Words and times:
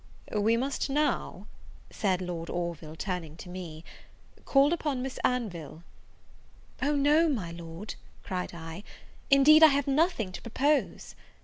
"We 0.35 0.57
must 0.57 0.89
now," 0.89 1.45
said 1.91 2.23
Lord 2.23 2.49
Orville, 2.49 2.95
turning 2.95 3.37
to 3.37 3.49
me, 3.49 3.83
"call 4.45 4.73
upon 4.73 5.03
Miss 5.03 5.19
Anville." 5.23 5.83
"O 6.81 6.95
no, 6.95 7.29
my 7.29 7.51
Lord," 7.51 7.93
cried 8.23 8.51
I; 8.51 8.83
"indeed 9.29 9.61
I 9.61 9.67
have 9.67 9.85
nothing 9.85 10.31
to 10.31 10.41
propose." 10.41 11.13